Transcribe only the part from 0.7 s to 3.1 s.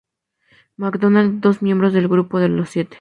MacDonald, dos miembros del "Grupo de los Siete".